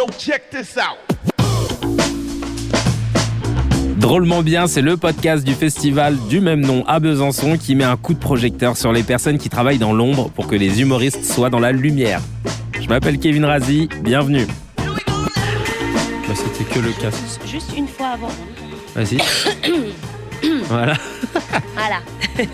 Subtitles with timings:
[0.00, 0.96] Yo, check this out.
[3.98, 7.98] Drôlement bien, c'est le podcast du festival du même nom à Besançon qui met un
[7.98, 11.50] coup de projecteur sur les personnes qui travaillent dans l'ombre pour que les humoristes soient
[11.50, 12.22] dans la lumière.
[12.80, 14.46] Je m'appelle Kevin Razi, bienvenue.
[14.78, 17.46] Bah, C'était que le casque.
[17.46, 18.30] Juste une fois avant.
[18.94, 19.18] Vas-y.
[20.68, 20.94] voilà.
[21.74, 22.00] Voilà.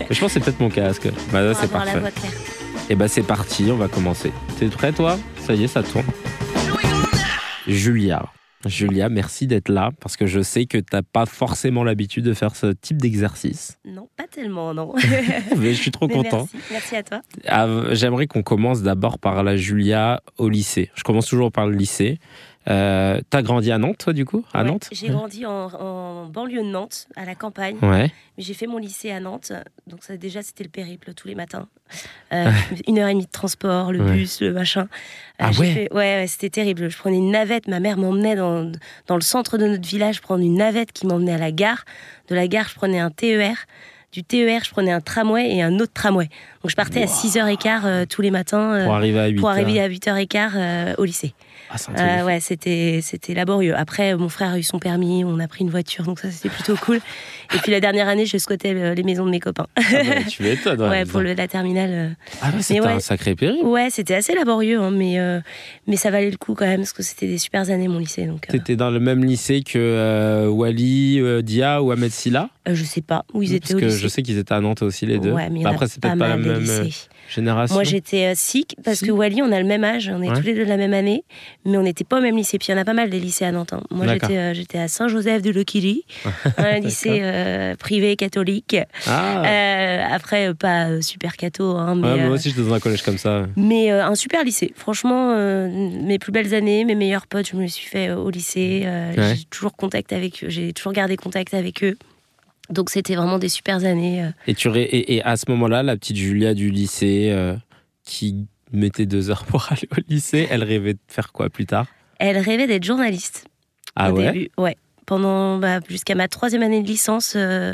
[0.09, 1.07] Je pense que c'est peut-être mon casque.
[1.31, 2.01] Bah, c'est parfait.
[2.89, 4.33] Et bah c'est parti, on va commencer.
[4.59, 5.17] T'es prêt toi?
[5.45, 6.05] Ça y est, ça tourne.
[7.67, 8.31] Julia.
[8.65, 12.55] Julia, merci d'être là parce que je sais que t'as pas forcément l'habitude de faire
[12.55, 13.77] ce type d'exercice.
[13.85, 14.93] Non, pas tellement, non.
[15.57, 16.47] Mais je suis trop Mais content.
[16.53, 17.21] Merci, merci à toi.
[17.47, 20.89] Ah, J'aimerais qu'on commence d'abord par la Julia au lycée.
[20.95, 22.19] Je commence toujours par le lycée.
[22.69, 26.25] Euh, T'as grandi à Nantes, toi, du coup À Ouais, Nantes J'ai grandi en, en
[26.25, 27.77] banlieue de Nantes, à la campagne.
[27.81, 28.11] Ouais.
[28.37, 29.53] J'ai fait mon lycée à Nantes.
[29.87, 31.67] Donc ça, déjà, c'était le périple tous les matins.
[32.33, 32.51] Euh,
[32.87, 34.11] une heure et demie de transport, le Ouais.
[34.17, 34.81] bus, le machin.
[34.81, 34.85] Euh,
[35.39, 36.89] Ah ouais fait- ouais, c'était terrible.
[36.89, 37.67] Je prenais une navette.
[37.67, 38.69] Ma mère m'emmenait dans,
[39.07, 41.85] dans le centre de notre village prendre une navette qui m'emmenait à la gare.
[42.27, 43.55] De la gare, je prenais un TER.
[44.11, 46.25] Du TER, je prenais un tramway et un autre tramway.
[46.63, 49.49] Donc je partais à 6h15 euh, tous les matins euh, Pour arriver à 8 pour
[49.49, 49.55] heures.
[49.55, 51.33] arriver à 8h15 euh, au lycée.
[51.69, 51.75] Ah,
[52.21, 53.75] Euh, ouais, c'était c'était laborieux.
[53.75, 56.49] Après, mon frère a eu son permis, on a pris une voiture, donc ça c'était
[56.49, 56.97] plutôt cool.
[57.55, 59.67] Et puis la dernière année, je squattais le- les maisons de mes copains.
[59.75, 60.81] Ah bah, tu m'étonnes.
[60.81, 61.89] Ouais, pour le- la terminale.
[61.91, 62.09] euh.
[62.41, 62.87] Ah ouais, c'était ouais.
[62.93, 63.65] un sacré périple.
[63.65, 65.39] Ouais, c'était assez laborieux, hein, mais euh,
[65.87, 68.25] mais ça valait le coup quand même parce que c'était des super années mon lycée.
[68.25, 72.49] Donc, euh, T'étais dans le même lycée que Wally, euh, Dia ou Ahmed Silla?
[72.65, 73.97] Je sais pas où ils étaient Parce au que lycée.
[73.99, 75.31] je sais qu'ils étaient à Nantes aussi les deux.
[75.31, 77.07] Ouais, mais Bah, Après, c'est pas peut-être pas la même lycées.
[77.29, 77.75] Génération.
[77.75, 79.05] Moi, j'étais euh, SIC parce Si.
[79.07, 80.35] que Wally, on a le même âge, on est Ouais.
[80.35, 81.23] tous les deux de la même année,
[81.65, 82.57] mais on n'était pas au même lycée.
[82.59, 83.73] Puis il y en a pas mal des lycées à Nantes.
[83.73, 83.81] hein.
[83.91, 86.05] Moi, j'étais euh, j'étais à Saint-Joseph de Lequilly,
[86.57, 88.75] un lycée euh, privé catholique.
[89.07, 93.17] Ah, après, pas super catho, hein, mais, ouais, moi aussi, j'étais dans un collège comme
[93.17, 93.45] ça.
[93.55, 94.73] mais un super lycée.
[94.75, 95.35] Franchement,
[95.67, 98.83] mes plus belles années, mes meilleurs potes, je me les suis fait au lycée.
[98.85, 99.35] Ouais.
[99.35, 101.97] J'ai toujours contact avec eux, j'ai toujours gardé contact avec eux.
[102.69, 104.23] Donc c'était vraiment des super années.
[104.23, 104.29] euh.
[104.47, 107.55] Et, tu ré- et, et à ce moment-là, la petite Julia du lycée euh,
[108.03, 111.85] qui mettait deux heures pour aller au lycée, elle rêvait de faire quoi plus tard?
[112.19, 113.45] Elle rêvait d'être journaliste.
[113.95, 114.31] Ah au ouais?
[114.31, 114.49] début.
[114.57, 114.75] Ouais.
[115.05, 117.33] Pendant bah, jusqu'à ma troisième année de licence.
[117.35, 117.73] euh,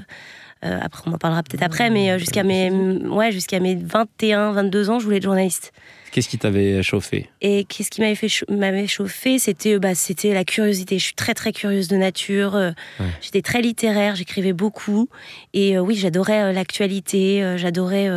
[0.64, 4.52] euh, après, on en parlera peut-être après, mais euh, jusqu'à mes, ouais, jusqu'à mes 21,
[4.54, 5.74] 22 ans, je voulais être journaliste.
[6.12, 7.30] Qu'est-ce qui t'avait chauffé?
[7.42, 9.40] Et qu'est-ce qui m'avait fait m'avait chauffé?
[9.40, 11.00] C'était bah, c'était la curiosité.
[11.00, 12.56] Je suis très très curieuse de nature.
[12.56, 13.08] euh, Ouais.
[13.22, 14.16] J'étais très littéraire.
[14.16, 15.10] J'écrivais beaucoup.
[15.56, 17.44] Et euh, oui, j'adorais euh, l'actualité.
[17.44, 18.08] euh, j'adorais.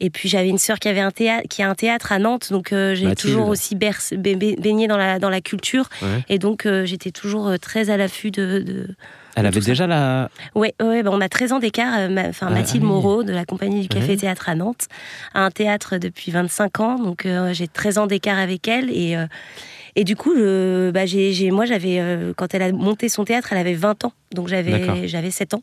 [0.00, 2.50] Et puis j'avais une sœur qui avait un théâtre, qui a un théâtre à Nantes,
[2.52, 5.88] donc euh, j'ai toujours aussi berce- ba- ba- baigné dans la dans la culture.
[6.02, 6.24] Ouais.
[6.28, 8.88] Et donc euh, j'étais toujours euh, très à l'affût de, de...
[9.34, 9.70] Elle avait tout ça.
[9.72, 10.30] déjà la.
[10.54, 12.08] Ouais, ouais, bah, on a 13 ans d'écart.
[12.10, 12.92] ma- Enfin, Ah, Mathilde ah oui.
[12.92, 14.16] Moreau de la compagnie du Café Ouais.
[14.16, 14.86] Théâtre à Nantes
[15.34, 19.14] a un théâtre depuis 25 ans, donc j'ai 13 ans d'écart avec elle et
[19.96, 21.04] et du coup, je- bah,
[21.52, 25.08] moi j'avais euh, quand elle a monté son théâtre, elle avait 20 ans, donc j'avais
[25.08, 25.62] j'avais 7 ans.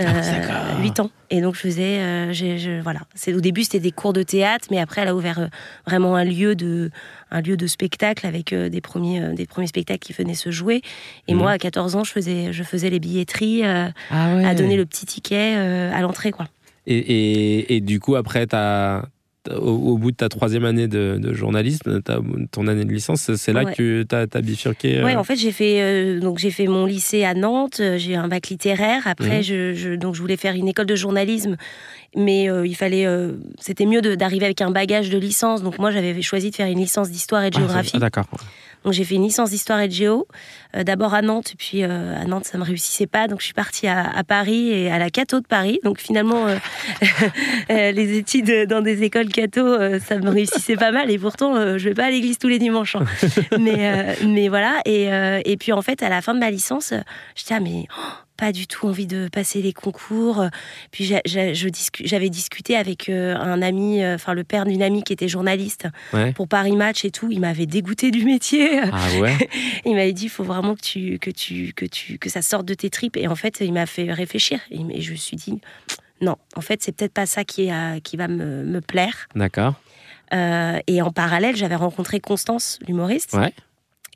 [0.00, 0.80] Euh, Ah, d'accord.
[0.82, 4.24] 8 ans et donc je faisais euh, je- voilà au début c'était des cours de
[4.24, 5.46] théâtre mais après elle a ouvert euh,
[5.86, 6.90] vraiment un lieu de
[7.30, 10.50] un lieu de spectacle avec euh, des premiers euh, des premiers spectacles qui venaient se
[10.50, 10.82] jouer
[11.28, 11.38] et Mhm.
[11.38, 14.44] moi à 14 ans je faisais je faisais les billetteries euh, Ah ouais.
[14.44, 16.46] à donner le petit ticket euh, à l'entrée quoi.
[16.88, 19.04] Et, et, et du coup, après, t'as-
[19.50, 23.34] au, au bout de ta troisième année de, de journalisme, t'as- ton année de licence,
[23.34, 23.74] c'est- là Ouais.
[23.74, 24.98] que tu as, bifurqué.
[24.98, 27.98] euh, Ouais, en fait, j'ai fait euh, donc j'ai fait mon lycée à Nantes, euh,
[27.98, 29.02] j'ai un bac littéraire.
[29.06, 29.42] Après, Mhm.
[29.42, 31.56] je, je- donc je voulais faire une école de journalisme,
[32.16, 33.06] mais euh, il fallait
[33.60, 35.62] c'était mieux d'arriver avec un bagage de licence.
[35.62, 37.92] Donc moi, j'avais choisi de faire une licence d'histoire et de Ah, géographie.
[37.94, 38.26] ah, D'accord.
[38.84, 40.28] Donc j'ai fait une licence d'histoire et de géo,
[40.76, 43.54] euh, d'abord à Nantes, puis euh, à Nantes ça me réussissait pas, donc je suis
[43.54, 45.80] partie à, à Paris et à la Cato de Paris.
[45.84, 46.56] Donc finalement, euh,
[47.70, 51.56] euh, les études dans des écoles Cato, euh, ça me réussissait pas mal et pourtant
[51.56, 52.96] euh, je vais pas à l'église tous les dimanches.
[52.96, 53.04] hein.
[53.58, 56.50] mais, euh, mais voilà, et, euh, et puis en fait à la fin de ma
[56.50, 56.92] licence,
[57.34, 60.44] j'étais ah mais oh, pas du tout envie de passer les concours.
[60.90, 65.12] Puis discu- j'avais discuté avec euh, un ami, euh, enfin le père d'une amie qui
[65.12, 66.32] était journaliste Ouais.
[66.32, 67.28] pour Paris Match et tout.
[67.30, 68.80] Il m'avait dégoûté du métier.
[68.92, 69.36] Ah ouais?
[69.84, 72.64] Il m'avait dit, il faut vraiment que tu, que tu, que tu, que ça sorte
[72.66, 73.16] de tes tripes.
[73.16, 74.60] Et en fait, il m'a fait réfléchir.
[74.70, 75.60] Et je me suis dit,
[76.20, 79.28] non, en fait, c'est peut-être pas ça qui, est, euh, qui va me, me plaire.
[79.34, 79.74] D'accord.
[80.32, 83.34] Euh, et en parallèle, j'avais rencontré Constance, l'humoriste.
[83.34, 83.52] Ouais.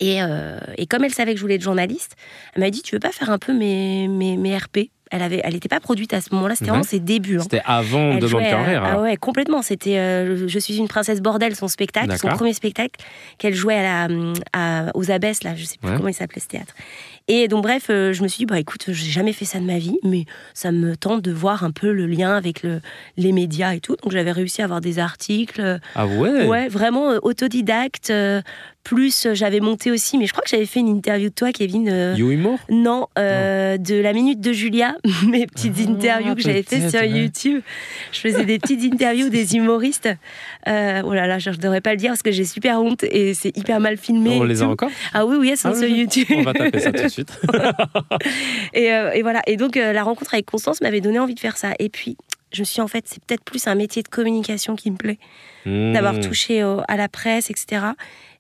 [0.01, 2.15] Et, euh, et comme elle savait que je voulais être journaliste,
[2.55, 5.41] elle m'a dit, tu veux pas faire un peu mes, mes, mes RP Elle avait,
[5.43, 6.55] elle n'était pas produite à ce moment-là.
[6.55, 7.39] C'était vraiment ses débuts.
[7.39, 7.43] hein.
[7.43, 8.83] C'était avant Elle Demande jouait, carrière.
[8.85, 9.63] Ah ouais, complètement.
[9.63, 13.01] C'était euh, Je suis une princesse bordel, son spectacle, son premier spectacle
[13.39, 14.15] qu'elle jouait à la,
[14.53, 15.97] à- aux Abbesses, là, je sais plus Ouais.
[15.97, 16.75] comment il s'appelait ce théâtre.
[17.31, 19.65] Et donc, bref, euh, je me suis dit, bah écoute, j'ai jamais fait ça de
[19.65, 20.25] ma vie, mais
[20.55, 22.81] ça me tente de voir un peu le lien avec le,
[23.19, 23.97] les médias et tout.
[24.03, 25.79] Donc, j'avais réussi à avoir des articles.
[25.95, 26.47] Ah ouais?
[26.47, 28.13] Ouais, vraiment euh, autodidacte.
[28.85, 31.53] Plus, euh, j'avais monté aussi, mais je crois que j'avais fait une interview de toi,
[31.53, 31.89] Kevin.
[31.91, 32.59] euh, You Humour?
[32.71, 34.97] non, euh, de la minute de Julia,
[35.27, 37.09] mes petites Ah, interviews que j'avais fait sur ouais.
[37.11, 37.61] YouTube.
[38.13, 40.09] Je faisais des petites interviews des humoristes.
[40.69, 43.05] Euh, oh là là, je ne devrais pas le dire parce que j'ai super honte
[43.05, 44.39] et c'est hyper mal filmé.
[44.41, 44.91] On les a encore?
[45.13, 45.89] Ah oui, oui, elles sont Ah sur.
[45.89, 46.27] YouTube.
[46.31, 47.39] On va taper ça tout de suite.
[48.75, 49.43] Et, et voilà.
[49.47, 51.73] Et donc, la rencontre avec Constance m'avait donné envie de faire ça.
[51.79, 52.17] Et puis,
[52.53, 55.19] je me suis en fait, c'est peut-être plus un métier de communication qui me plaît,
[55.67, 56.21] d'avoir Mmh.
[56.21, 57.83] touché au- à la presse, etc.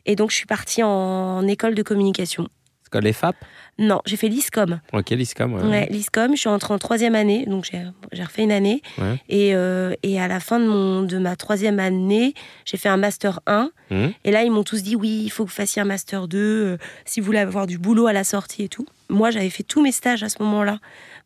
[0.06, 2.48] Et donc, je suis partie en école de communication.
[2.82, 3.36] C'est quoi, les FAP
[3.78, 4.80] Non, j'ai fait l'ISCOM.
[4.94, 5.52] Ok, l'ISCOM.
[5.52, 5.62] Ouais.
[5.62, 7.68] Ouais, l'ISCOM, je suis entrée en troisième année, donc
[8.12, 8.80] j'ai refait une année.
[8.96, 9.20] Ouais.
[9.28, 12.32] Et, euh, et à la fin de, mon, de ma troisième année,
[12.64, 13.70] j'ai fait un Master 1.
[13.90, 14.12] Mhm.
[14.24, 16.38] Et là, ils m'ont tous dit, oui, il faut que vous fassiez un Master 2,
[16.38, 18.86] euh, si vous voulez avoir du boulot à la sortie et tout.
[19.10, 20.78] Moi, j'avais fait tous mes stages à ce moment-là,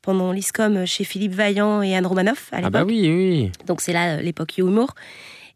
[0.03, 2.73] pendant l'ISCOM chez Philippe Vaillant et Anne Romanoff à Ah l'époque.
[2.73, 3.53] bah oui, oui.
[3.67, 4.95] Donc c'est là euh, l'époque humour.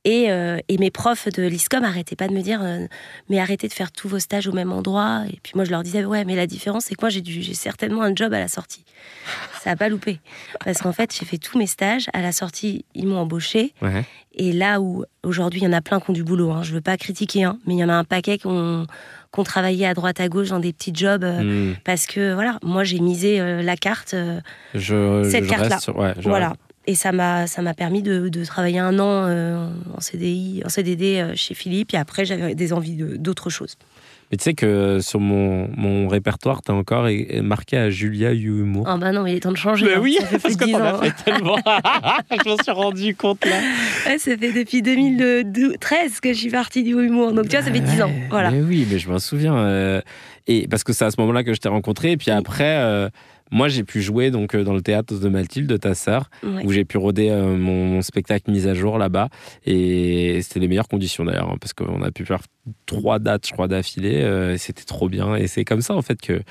[0.08, 2.87] Et, euh, et mes profs de l'ISCOM arrêtaient pas de me dire euh,
[3.29, 5.23] mais arrêtez de faire tous vos stages au même endroit.
[5.29, 8.03] Et puis moi je leur disais ouais mais la différence c'est que moi j'ai certainement
[8.03, 8.85] un job à la sortie.
[9.62, 10.20] Ça a pas loupé
[10.64, 14.05] parce qu'en fait j'ai fait tous mes stages à la sortie ils m'ont embauché Ouais.
[14.37, 16.53] et là où aujourd'hui il y en a plein qui ont du boulot.
[16.53, 18.87] Hein, je veux pas critiquer hein, mais il y en a un paquet qui ont,
[19.35, 21.25] qui ont travaillé à droite à gauche dans des petits jobs.
[21.25, 21.75] euh, Hmm.
[21.85, 24.41] Parce que voilà, moi j'ai misé euh, la carte, euh,
[24.75, 25.79] Je, Cette carte-là.
[25.94, 26.53] ouais, voilà.
[26.88, 30.68] Et ça m'a ça m'a permis de, de travailler un an euh, en CDI, en
[30.68, 31.92] CDD euh, chez Philippe.
[31.94, 33.76] Et après, j'avais des envies de- d'autres choses.
[34.30, 37.06] Mais tu sais que sur mon, mon répertoire, t'as encore
[37.44, 38.84] marqué à Julia You Humour.
[38.88, 39.86] Ah bah non, il est temps de changer.
[39.86, 40.00] Mais hein.
[40.02, 41.56] oui, parce que 10 t'en as fait tellement.
[42.44, 43.56] je m'en suis rendu compte là.
[44.06, 47.32] Ouais, ça fait depuis 2013 que je suis partie du humour.
[47.32, 48.08] Donc tu vois, ça fait 10 ans.
[48.08, 48.50] Ouais, Voilà.
[48.50, 49.56] Mais oui, mais je m'en souviens.
[49.56, 50.00] euh,
[50.48, 52.12] et parce que c'est à ce moment-là que je t'ai rencontré.
[52.12, 53.08] Et puis après, euh,
[53.50, 56.64] moi, j'ai pu jouer donc euh, dans le théâtre de Mathilde, de ta sœur, Ouais.
[56.64, 59.28] où j'ai pu roder euh, mon, mon spectacle mise à jour là-bas.
[59.64, 62.43] Et c'était les meilleures conditions d'ailleurs, hein, parce qu'on a pu faire
[62.87, 64.22] trois dates, je crois, d'affilée.
[64.22, 65.37] euh, c'était trop bien.
[65.37, 66.43] Et c'est comme ça, en fait, que.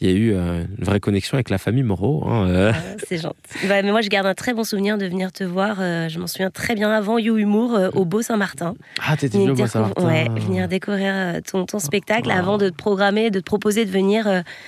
[0.00, 2.22] Il y a eu euh, une vraie connexion avec la famille Moreau.
[2.28, 2.68] hein, euh.
[2.68, 2.72] Euh,
[3.08, 3.36] c'est gentil.
[3.66, 5.78] Bah, mais moi, je garde un très bon souvenir de venir te voir.
[5.80, 8.74] euh, je m'en souviens très bien avant You Humour au Beau Saint-Martin.
[9.06, 10.06] Ah, t'étais venu au Bois découvrir- Saint-Martin.
[10.34, 11.14] ouais, venir découvrir
[11.50, 12.38] ton, ton spectacle Oh.
[12.38, 14.26] avant de te programmer, de te proposer de venir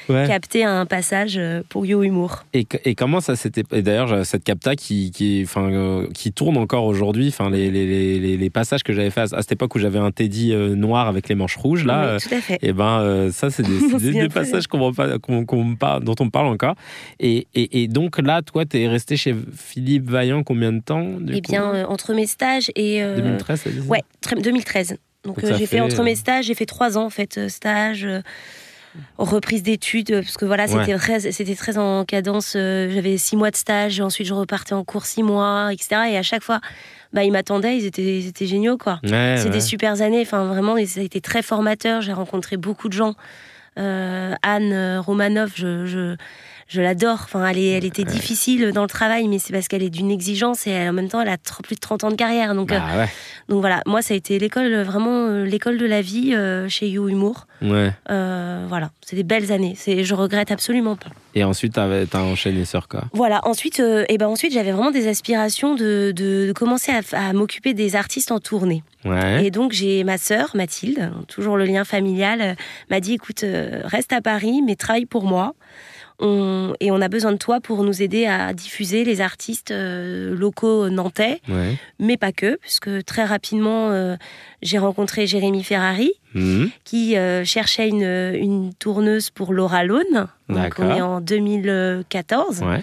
[0.09, 0.27] Ouais.
[0.27, 1.39] capter un passage
[1.69, 2.45] pour You Humour.
[2.55, 3.65] Et, et comment ça s'était.
[3.73, 7.29] Et d'ailleurs, cette capta qui, qui, enfin, qui tourne encore aujourd'hui.
[7.29, 10.11] Enfin, les, les, les, passages que j'avais fait à, à cette époque où j'avais un
[10.11, 12.15] Teddy noir avec les manches rouges, là.
[12.17, 12.59] Oui, tout à fait.
[12.63, 16.31] et ben, euh, ça, c'est des, passages qu'on, va- qu'on- qu'on me parle- dont on
[16.31, 16.75] parle encore.
[17.21, 21.35] Et, et, et donc là, toi, t'es resté chez Philippe Vaillant combien de temps du
[21.37, 23.03] Eh coup bien, euh, entre mes stages et.
[23.03, 24.97] euh, 2013, ça dit Ouais, très- 2013.
[25.25, 27.11] Donc, Donc euh, j'ai fait, fait, entre euh, mes stages, j'ai fait trois ans en
[27.11, 28.21] fait, euh, stage, euh,
[29.19, 32.55] reprise d'études, euh, parce que voilà, c'était très, c'était très en cadence.
[32.57, 36.03] euh, J'avais six mois de stage, ensuite je repartais en cours six mois, etc.
[36.13, 36.61] Et à chaque fois,
[37.13, 39.01] bah, ils m'attendaient, ils étaient, ils étaient géniaux quoi.
[39.05, 39.51] Ouais, C'est ouais.
[39.51, 42.01] des super années, enfin vraiment, ça a été très formateur.
[42.01, 43.15] J'ai rencontré beaucoup de gens.
[43.79, 46.17] Euh, Anne euh, Romanoff, je, je,
[46.69, 47.21] je l'adore.
[47.25, 50.11] Enfin, elle, est- elle était difficile dans le travail, mais c'est parce qu'elle est d'une
[50.11, 52.55] exigence et elle- en même temps, elle a plus de 30 ans de carrière.
[52.55, 53.09] Donc, euh, Bah ouais.
[53.49, 56.69] donc voilà, moi, ça a été l'école, euh, vraiment euh, l'école de la vie euh,
[56.69, 57.47] chez You Humour.
[57.63, 57.93] ouais.
[58.11, 59.77] Euh, voilà, c'est des belles années.
[59.87, 61.11] Je regrette absolument pas.
[61.35, 63.05] Et ensuite, t'as enchaîné sur quoi?
[63.13, 67.29] Voilà, ensuite, euh, eh ben ensuite j'avais vraiment des aspirations de, de- de commencer à,
[67.29, 68.83] à m'occuper des artistes en tournée.
[69.09, 69.45] Ouais.
[69.47, 72.55] Et donc j'ai ma sœur Mathilde, toujours le lien familial, euh,
[72.91, 75.55] m'a dit écoute, euh, reste à Paris, mais travaille pour moi.
[76.21, 80.35] On- et on a besoin de toi pour nous aider à diffuser les artistes euh,
[80.37, 81.77] locaux nantais, Ouais.
[82.01, 84.17] mais pas que, puisque très rapidement euh,
[84.61, 86.71] j'ai rencontré Jérémy Ferrari Mhm.
[86.83, 88.03] qui euh, cherchait une,
[88.35, 90.27] une tourneuse pour Laura Lone.
[90.49, 92.63] Donc on est en 2014.
[92.63, 92.83] Ouais.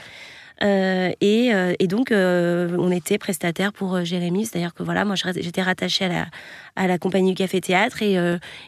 [0.64, 4.46] Euh, et, euh, et donc, euh, on était prestataire pour Jérémy.
[4.46, 6.26] C'est-à-dire que voilà, moi, j'étais rattachée à la,
[6.76, 8.14] à la compagnie du Café Théâtre et,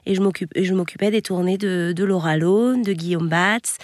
[0.05, 3.77] et je m'occupais des tournées de, de Laura Lone, de Guillaume Batz,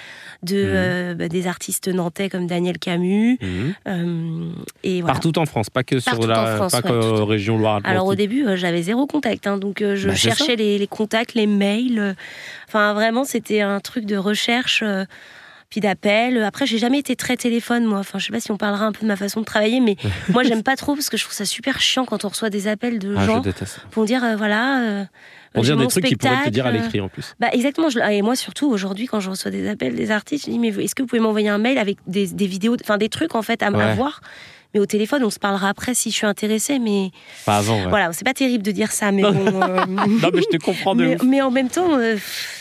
[0.44, 1.18] de, Mhm.
[1.18, 3.38] bah, des artistes nantais comme Daniel Camus.
[3.42, 4.54] Mhm.
[4.84, 5.14] et voilà.
[5.14, 7.92] Partout en France, pas que sur la France, pas ouais, que tout- région Loire-Atlantique.
[7.92, 11.48] Alors au début, j'avais zéro contact, hein, donc je Bah, cherchais les, les contacts, les
[11.48, 12.16] mails.
[12.68, 15.06] Enfin, vraiment, c'était un truc de recherche, euh,
[15.74, 16.44] puis d'appel.
[16.44, 17.98] Après, j'ai jamais été très téléphone, moi.
[17.98, 19.96] Enfin, je sais pas si on parlera un peu de ma façon de travailler, mais
[20.30, 22.68] moi, j'aime pas trop parce que je trouve ça super chiant quand on reçoit des
[22.68, 23.42] appels de Ah, gens
[23.90, 24.82] pour dire, euh, voilà.
[24.84, 25.04] euh,
[25.52, 27.34] Pour dire des trucs qu'ils pourraient te dire à euh, l'écrit en plus.
[27.40, 27.90] bah exactement.
[27.90, 30.68] Je- et moi surtout aujourd'hui quand je reçois des appels des artistes, je dis mais
[30.70, 33.42] est-ce que vous pouvez m'envoyer un mail avec des, des vidéos, enfin des trucs en
[33.42, 33.96] fait à, à Ouais.
[33.96, 34.22] voir?
[34.74, 36.80] Mais au téléphone, on se parlera après si je suis intéressée.
[36.80, 37.12] Mais
[37.46, 37.78] Pas avant.
[37.84, 37.88] ouais.
[37.90, 39.30] voilà, c'est pas terrible de dire ça, mais bon.
[39.62, 41.24] euh, Non, mais je te comprends de mais, ouf.
[41.24, 42.16] mais en même temps, euh,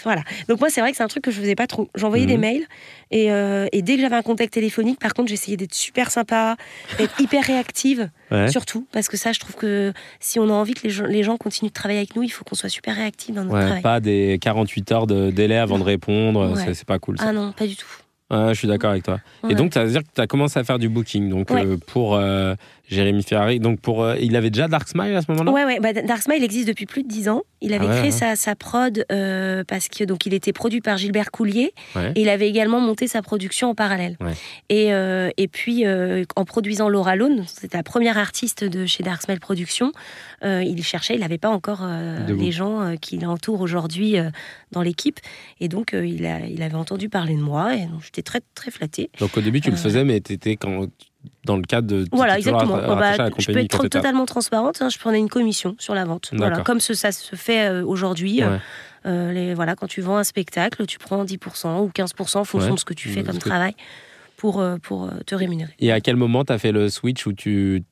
[0.04, 0.23] voilà.
[0.49, 1.88] Donc moi, c'est vrai que c'est un truc que je faisais pas trop.
[1.95, 2.40] J'envoyais des Mhm.
[2.40, 2.66] mails
[3.11, 6.57] et, euh, et dès que j'avais un contact téléphonique, par contre, j'essayais d'être super sympa,
[6.99, 8.49] d'être hyper réactive, Ouais.
[8.50, 11.23] surtout parce que ça, je trouve que si on a envie que les gens, les
[11.23, 13.64] gens continuent de travailler avec nous, il faut qu'on soit super réactif dans notre Ouais,
[13.64, 13.83] travail.
[13.83, 17.26] pas des 48 heures de délai avant de répondre, c'est pas cool ça.
[17.28, 17.87] Ah non, pas du tout.
[18.33, 19.21] Je suis d'accord avec toi.
[19.49, 21.65] Et donc, ça veut dire que tu as commencé à faire du booking donc Ouais.
[21.65, 22.55] euh, pour euh,
[22.89, 23.59] Jérémy Ferrari.
[23.61, 25.51] Donc, pour, euh, il avait déjà Dark Smile à ce moment-là?
[25.53, 25.81] Ouais, ouais.
[25.81, 27.43] Bah, Dark Smile existe depuis plus de 10 ans.
[27.61, 28.17] Il avait Ah ouais, créé ouais.
[28.17, 32.12] Sa, sa prod euh, parce que donc il était produit par Gilbert Coulier Ouais.
[32.17, 34.17] et il avait également monté sa production en parallèle.
[34.69, 39.23] Et, euh, et puis en produisant Laura Lone, c'était la première artiste de chez Dark
[39.23, 39.93] Smile Productions,
[40.45, 41.87] il cherchait, il n'avait pas encore
[42.29, 44.17] les gens qui l'entourent aujourd'hui
[44.73, 45.21] dans l'équipe.
[45.61, 48.71] Et donc il, a, il avait entendu parler de moi et donc j'étais très très
[48.71, 49.11] flattée.
[49.21, 50.87] Donc, au début, tu le faisais, mais tu étais quand,
[51.45, 52.05] dans le cadre de.
[52.12, 52.76] Voilà, exactement.
[52.76, 54.81] bah, attaché à la je peux être totalement transparente.
[54.83, 56.31] hein, je prenais une commission sur la vente.
[56.33, 58.43] Voilà, comme ce- ça se fait euh, aujourd'hui.
[58.43, 58.59] euh, Ouais.
[59.07, 62.69] euh, les, voilà, quand tu vends un spectacle, tu prends 10% ou 15% en fonction
[62.71, 62.75] Ouais.
[62.75, 63.75] de ce que tu fais De comme que- travail
[64.37, 65.73] pour, pour te rémunérer.
[65.79, 67.85] Et à quel moment tu as fait le switch où tu,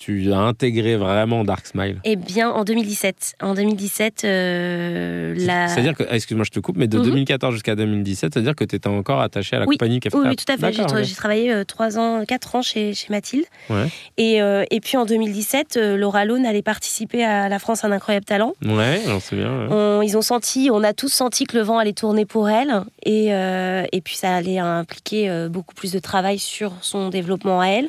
[0.00, 3.34] tu as intégré vraiment Dark Smile Eh bien, en 2017.
[3.42, 5.68] En 2017, euh, la...
[5.68, 7.04] C'est-à-dire que, excuse-moi, je te coupe, mais de Mhm.
[7.04, 9.76] 2014 jusqu'à 2017, c'est-à-dire que tu étais encore attaché à la Oui.
[9.76, 10.72] compagnie fait Oui, oui, tout à fait.
[10.72, 13.44] J'ai tra- travaillé euh, 3 ans, 4 ans chez, chez Mathilde.
[13.68, 13.88] Ouais.
[14.16, 17.92] Et, euh, et puis en 2017, euh, Laura Lone allait participer à La France un
[17.92, 18.54] incroyable talent.
[18.64, 19.50] Ouais, j'en sais bien.
[19.50, 19.66] ouais.
[19.70, 22.72] On- ils ont senti, on a tous senti que le vent allait tourner pour elle.
[23.04, 27.60] Et, euh, et puis ça allait impliquer euh, beaucoup plus de travail sur son développement
[27.60, 27.88] à elle.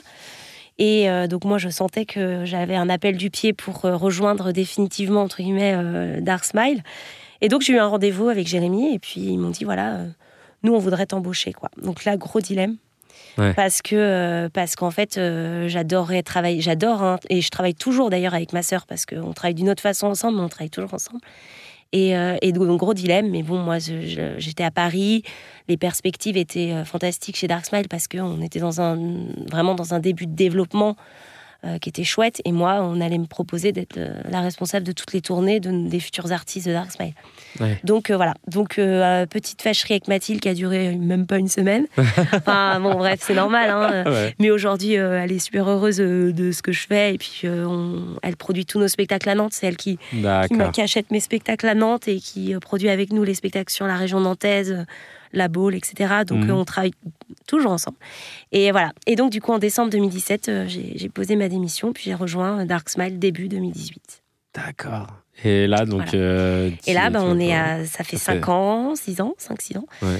[0.81, 4.51] Et euh, donc moi, je sentais que j'avais un appel du pied pour euh, rejoindre
[4.51, 6.81] définitivement, entre guillemets, euh, Dark Smile.
[7.41, 8.95] Et donc j'ai eu un rendez-vous avec Jérémy.
[8.95, 10.07] Et puis ils m'ont dit, voilà, euh,
[10.63, 11.53] nous, on voudrait t'embaucher.
[11.53, 11.69] quoi.
[11.79, 12.77] Donc là, gros dilemme.
[13.37, 13.53] Ouais.
[13.53, 15.17] Parce que parce qu'en fait
[15.67, 19.53] j'adorerais travailler j'adore hein, et je travaille toujours d'ailleurs avec ma sœur parce qu'on travaille
[19.53, 21.21] d'une autre façon ensemble mais on travaille toujours ensemble
[21.93, 25.23] et, euh, et gros dilemme, mais bon, moi, j'étais à Paris,
[25.67, 28.59] les perspectives étaient euh, fantastiques chez Dark Smile parce qu'on était
[29.49, 30.95] vraiment dans un début de développement
[31.65, 32.41] euh, qui était chouette.
[32.45, 35.87] Et moi, on allait me proposer d'être euh, la responsable de toutes les tournées de-
[35.89, 37.13] des futurs artistes de Dark Smile.
[37.59, 37.79] Ouais.
[37.83, 38.75] Donc euh, voilà, donc
[39.29, 41.85] petite fâcherie avec Mathilde qui a duré même pas une semaine.
[42.33, 43.69] Enfin, bon, bref, c'est normal.
[43.69, 44.03] Hein.
[44.09, 44.35] Ouais.
[44.39, 47.13] Mais aujourd'hui, elle est super heureuse de ce que je fais.
[47.13, 49.53] Et puis, on- elle produit tous nos spectacles à Nantes.
[49.53, 53.23] C'est elle qui, qui, qui achète mes spectacles à Nantes et qui produit avec nous
[53.23, 54.85] les spectacles sur la région nantaise,
[55.33, 56.23] la Baule, etc.
[56.27, 56.49] Donc Mhm.
[56.49, 56.93] euh, on travaille
[57.47, 57.97] toujours ensemble.
[58.51, 58.93] Et voilà.
[59.07, 62.61] Et donc du coup en décembre 2017, euh, j'ai posé ma démission puis j'ai rejoint
[62.61, 64.23] euh, Dark Smile début 2018.
[64.53, 65.07] D'accord.
[65.43, 66.03] Et là, donc.
[66.09, 66.17] Voilà.
[66.25, 69.33] euh, Et là, tu- on est à, ça fait Ça fait- 5 ans, 6 ans,
[69.37, 69.85] 5-6 ans.
[70.01, 70.17] Ouais.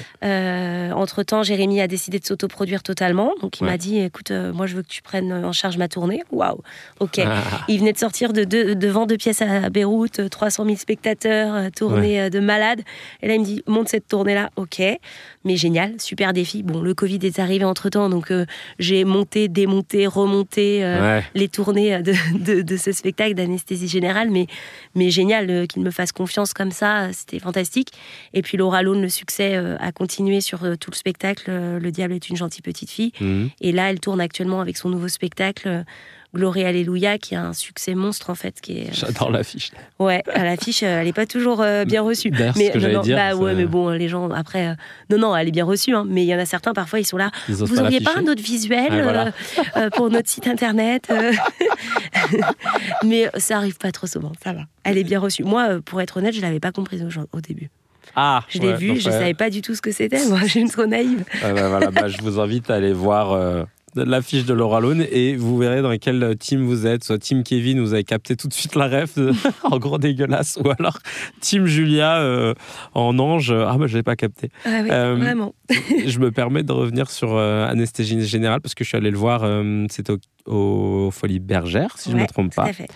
[0.94, 3.34] entre temps, Jérémy a décidé de s'autoproduire totalement.
[3.42, 3.72] Donc il Ouais.
[3.72, 6.22] m'a dit, écoute, euh, moi je veux que tu prennes en charge ma tournée.
[6.32, 6.60] Waouh,
[7.00, 7.20] ok.
[7.26, 10.66] Ah, Il venait de sortir de, deux- de vendre deux pièces à Beyrouth, euh, 300
[10.66, 12.82] 000 spectateurs, euh, tournée euh, de malade.
[13.22, 14.82] Et là, il me dit, monte cette tournée-là, ok.
[15.44, 16.64] Mais génial, super défi.
[16.64, 18.46] Bon, le Covid est arrivé entre-temps, donc euh,
[18.80, 24.30] j'ai monté, démonté, remonté euh, les tournées de, de, de ce spectacle d'anesthésie générale.
[24.30, 24.48] Mais,
[24.96, 27.90] mais génial euh, qu'il me fasse confiance comme ça, euh, c'était fantastique.
[28.34, 31.52] Et puis Laura Lone, le succès euh, a continué sur tout le spectacle.
[31.52, 33.12] le diable est une gentille petite fille.
[33.20, 33.50] Mhm.
[33.62, 35.86] Et là, elle tourne actuellement avec son nouveau spectacle,
[36.34, 38.62] Glory Alléluia, qui a un succès monstre en fait.
[38.62, 39.72] Qui est, euh, J'adore l'affiche.
[40.00, 42.32] Ouais, à l'affiche, euh, elle n'est pas toujours euh, bien reçue.
[42.56, 44.74] Mais non, non, dire, bah ouais, mais bon, les gens après, euh,
[45.10, 45.94] non, non, elle est bien reçue.
[45.94, 47.32] hein, mais il y en a certains parfois, ils sont là.
[47.50, 49.28] Ils Vous auriez pas un autre visuel Ouais, voilà.
[49.28, 49.32] euh,
[49.78, 51.32] euh, pour notre site internet euh
[53.04, 54.62] Mais ça arrive pas trop souvent, ça va.
[54.84, 55.44] Elle est bien reçue.
[55.44, 57.70] Moi, euh, pour être honnête, je l'avais pas comprise au, au début.
[58.16, 59.12] Ah, Je l'ai ouais, vue, donc, je ouais.
[59.12, 60.26] savais pas du tout ce que c'était.
[60.28, 61.24] Moi, j'ai une trop naïve.
[61.42, 65.58] Bah, voilà, bah, je vous invite à aller voir l'affiche de Laura Lone et vous
[65.58, 67.04] verrez dans quel team vous êtes.
[67.04, 69.18] Soit Team Kevin, vous avez capté tout de suite la ref,
[69.64, 71.00] en gros dégueulasse, ou alors
[71.40, 72.54] Team Julia euh,
[72.94, 73.52] en ange.
[73.52, 74.50] Ah, bah, je l'ai pas capté.
[74.66, 75.54] Ah oui, Euh, vraiment.
[76.06, 79.18] je me permets de revenir sur euh, Anesthésie Générale parce que je suis allé le
[79.18, 80.14] voir, euh, c'était
[80.46, 80.52] au,
[81.08, 82.68] au Folie Bergère, si je ne me trompe Tout pas.
[82.68, 82.88] à fait.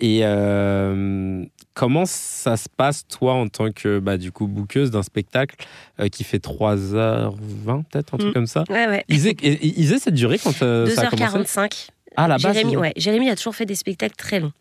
[0.00, 5.02] Et euh, comment ça se passe, toi, en tant que bah, du coup bouqueuse d'un
[5.02, 5.56] spectacle
[6.00, 8.32] euh, qui fait 3h20, peut-être, un truc Mm.
[8.32, 9.04] comme ça Ouais, ouais.
[9.08, 11.88] Ils faisaient, ils faisaient cette durée quand euh, ça a commencé 2h45.
[12.16, 14.52] Ah, là-bas, Jérémy, c'est- ouais, Jérémy a toujours fait des spectacles très longs.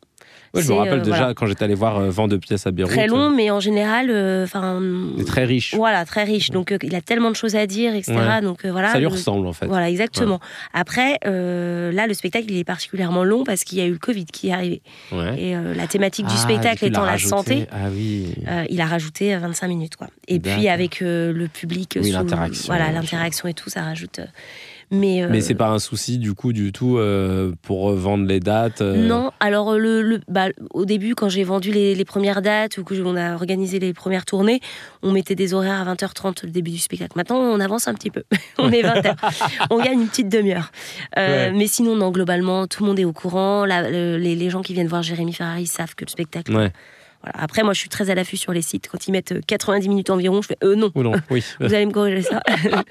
[0.55, 1.33] Je me rappelle euh, déjà voilà.
[1.33, 2.93] quand j'étais allé voir euh, Vent de pièces à Beyrouth.
[2.93, 4.79] Très long, mais en général, euh, enfin.
[5.25, 5.73] Très riche.
[5.75, 6.51] Voilà, très riche.
[6.51, 8.13] Donc il a tellement de choses à dire, etc.
[8.15, 8.41] Ouais.
[8.41, 8.89] Donc voilà.
[8.91, 9.65] ça lui le- ressemble, en fait.
[9.65, 10.39] Voilà, exactement.
[10.73, 14.25] Après, là, le spectacle, il est particulièrement long parce qu'il y a eu le Covid
[14.25, 14.81] qui est arrivé.
[15.11, 15.41] Ouais.
[15.41, 18.35] Et la thématique du Ah, spectacle du étant la santé, Ah oui.
[18.69, 19.95] il a rajouté euh, 25 minutes.
[19.95, 20.07] Quoi.
[20.27, 24.19] Et puis avec le public, Oui, l'interaction, voilà, l'interaction et tout, ça rajoute.
[24.91, 28.39] Mais, euh, Mais c'est pas un souci du coup du tout euh, pour vendre les
[28.39, 30.42] dates euh, Non, alors le, le- bah,
[30.73, 33.93] au début, quand j'ai vendu les, les premières dates ou que on a organisé les
[33.93, 34.59] premières tournées,
[35.01, 37.13] on mettait des horaires à 20h30 le début du spectacle.
[37.15, 38.23] Maintenant, on avance un petit peu.
[38.57, 39.15] on est 20h.
[39.69, 40.71] on gagne une petite demi-heure.
[41.17, 41.51] Euh, Ouais.
[41.57, 43.65] Mais sinon, non, globalement, tout le monde est au courant.
[43.65, 46.51] La- le- les, les gens qui viennent voir Jérémy Ferrari savent que le spectacle.
[46.55, 46.71] Ouais.
[47.21, 47.39] Voilà.
[47.41, 48.89] Après, moi, je suis très à l'affût sur les sites.
[48.91, 50.91] Quand ils mettent euh, 90 minutes environ, je fais euh, non.
[50.95, 51.43] Ou non Oui.
[51.61, 52.41] Vous allez me corriger ça.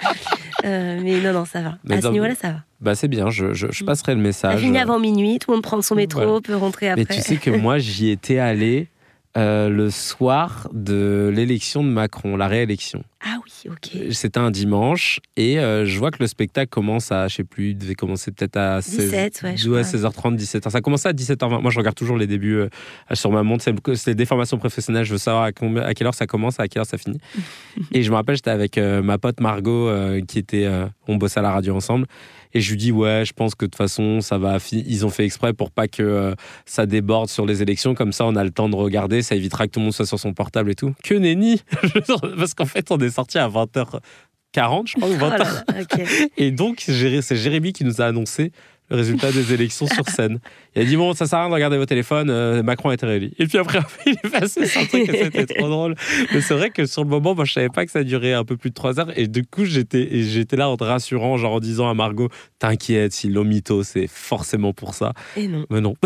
[0.65, 1.79] Euh, mais non, non, ça va.
[1.85, 2.57] Mais à ce niveau-là, ça va.
[2.83, 3.31] Bah c'est bien.
[3.31, 4.61] Je, je, je passerai le message.
[4.61, 6.41] finit avant minuit, tout le monde prend son métro, Voilà.
[6.41, 7.07] peut rentrer après.
[7.09, 8.89] Mais tu sais que moi j'y étais allé
[9.37, 13.05] euh, le soir de l'élection de Macron, la réélection.
[13.25, 14.13] Ah oui, ok.
[14.13, 17.71] C'était un dimanche et euh, je vois que le spectacle commence à, je sais plus,
[17.71, 19.99] il devait commencer peut-être à 16, 17, ouais, je ouais, crois.
[20.33, 20.71] 16h30, 17h.
[20.71, 21.61] Ça commençait à 17h20.
[21.63, 22.69] Moi, je regarde toujours les débuts euh,
[23.13, 23.63] sur ma montre.
[23.63, 25.05] C'est c'est des formations professionnelles.
[25.05, 27.21] Je veux savoir à, combien- à quelle heure ça commence, à quelle heure ça finit.
[27.93, 31.17] et je me rappelle, j'étais avec euh, ma pote Margot, euh, qui était, euh, on
[31.17, 32.07] bossait à la radio ensemble.
[32.55, 34.59] Et je lui dis, ouais, je pense que de toute façon, ça va.
[34.73, 36.35] Ils ont fait exprès pour pas que euh,
[36.67, 37.95] ça déborde sur les élections.
[37.95, 39.23] Comme ça, on a le temps de regarder.
[39.23, 40.93] Ça évitera que tout le monde soit sur son portable et tout.
[41.03, 41.63] Que nenni
[42.37, 45.39] Parce qu'en fait, on est sorti à 20h40, je crois, ou Oh 20h.
[45.39, 46.31] là là, ok.
[46.37, 48.53] Et donc, c'est Jérémy qui nous a annoncé
[48.93, 50.39] le résultat des élections sur scène.
[50.77, 52.95] Il a dit Bon, ça sert à rien de regarder vos téléphones, euh, Macron a
[52.95, 53.33] été réélu.
[53.39, 55.95] Et puis après, il est passé sur un truc et c'était trop drôle.
[56.33, 58.45] Mais c'est vrai que sur le moment, moi, je savais pas que ça durait un
[58.45, 59.17] peu plus de trois heures.
[59.19, 63.29] Et du coup, j'étais là en te rassurant, genre en disant à Margot T'inquiète, si
[63.29, 65.15] l'omito, c'est forcément pour ça.
[65.37, 65.95] Et non, Mais non.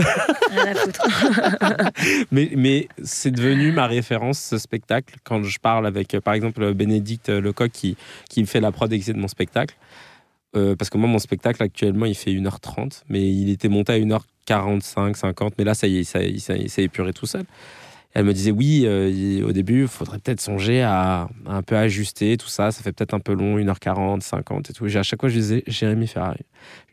[2.31, 7.29] Mais, mais c'est devenu ma référence, ce spectacle, quand je parle avec, par exemple, Bénédicte
[7.29, 7.97] Lecoq qui,
[8.29, 9.75] qui me fait la prod de mon spectacle.
[10.55, 13.99] Euh, parce que moi, mon spectacle, actuellement, il fait 1h30, mais il était monté à
[13.99, 16.21] 1h45, 50, mais là, ça y est, ça,
[16.69, 17.45] s'est épuré tout seul.
[18.15, 22.39] Elle me disait, oui, euh, au début, il faudrait peut-être songer à, un peu ajuster
[22.39, 24.89] tout ça, ça fait peut-être un peu long, 1h40, 50 et tout.
[24.89, 26.41] J'ai- À chaque fois, je disais, Jérémy Ferrari.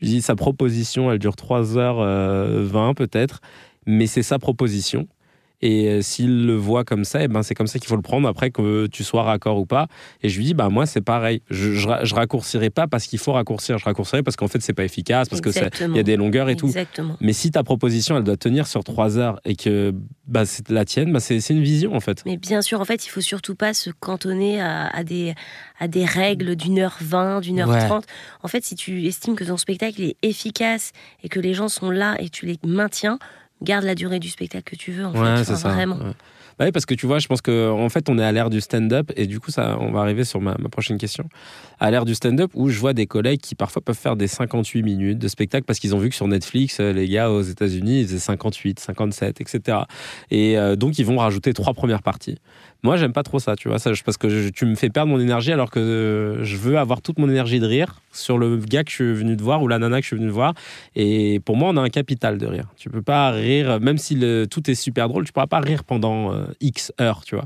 [0.01, 3.39] Je lui dis, sa proposition, elle dure 3h20 peut-être,
[3.85, 5.07] mais c'est sa proposition.
[5.65, 8.01] Et euh, s'il le voit comme ça, eh ben c'est comme ça qu'il faut le
[8.01, 9.87] prendre après que tu sois raccord ou pas.
[10.21, 11.41] Et je lui dis, bah moi c'est pareil.
[11.49, 13.77] Je, je, ra- je raccourcirai pas parce qu'il faut raccourcir.
[13.77, 15.93] Je raccourcirai parce qu'en fait c'est pas efficace, parce que ça- Exactement.
[15.95, 16.65] il y a des longueurs et tout.
[16.67, 17.15] Exactement.
[17.21, 19.93] Mais si ta proposition elle doit tenir sur trois heures et que
[20.27, 22.23] bah, c'est la tienne, bah, c'est c'est une vision en fait.
[22.25, 25.33] Mais bien sûr, en fait, il faut surtout pas se cantonner à, à des,
[25.79, 27.87] à des règles d'une heure vingt, d'une heure Ouais.
[27.87, 28.05] trente.
[28.41, 30.91] En fait, si tu estimes que ton spectacle est efficace
[31.23, 33.17] et que les gens sont là et tu les maintiens,
[33.63, 35.05] garde la durée du spectacle que tu veux.
[35.05, 35.69] En Ouais, fait, c'est Enfin, ça.
[35.69, 35.97] Vraiment.
[35.97, 36.13] Ouais.
[36.59, 38.49] Bah oui, parce que tu vois, je pense que en fait, on est à l'ère
[38.49, 41.27] du stand-up et du coup, ça, on va arriver sur ma, ma prochaine question.
[41.79, 44.83] À l'ère du stand-up où je vois des collègues qui parfois peuvent faire des 58
[44.83, 48.01] minutes de spectacle parce qu'ils ont vu que sur Netflix, euh, les gars aux États-Unis,
[48.01, 49.79] ils faisaient 58, 57, etc.
[50.31, 52.37] Et euh, donc, ils vont rajouter trois premières parties.
[52.83, 55.19] Moi, j'aime pas trop ça, tu vois, ça, parce que tu me fais perdre mon
[55.19, 58.83] énergie alors que euh, je veux avoir toute mon énergie de rire sur le gars
[58.83, 60.53] que je suis venu te voir ou la nana que je suis venu te voir.
[60.95, 62.65] Et pour moi, on a un capital de rire.
[62.75, 65.85] Tu peux pas rire, même si le, tout est super drôle, tu pourras pas rire
[65.85, 67.45] pendant X heures, tu vois.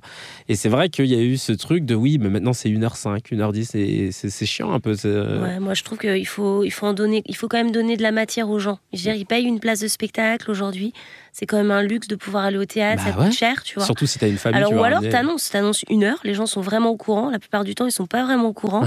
[0.50, 3.22] Et c'est vrai qu'il y a eu ce truc de oui, mais maintenant c'est 1h05,
[3.32, 4.96] 1h10, et c'est c'est chiant un peu.
[5.06, 7.72] euh, Ouais, moi je trouve qu'il faut, il faut en donner, il faut quand même
[7.72, 8.80] donner de la matière aux gens.
[8.94, 10.94] Je veux dire, ils payent une place de spectacle aujourd'hui.
[11.34, 13.26] C'est quand même un luxe de pouvoir aller au théâtre, Bah ça ouais.
[13.26, 13.86] coûte cher, tu vois.
[13.86, 14.58] Surtout si t'as une famille.
[14.58, 17.30] Alors, tu ou alors, t'annonces, t'annonces une heure, les gens sont vraiment au courant.
[17.30, 18.84] La plupart du temps, ils sont pas vraiment au courant.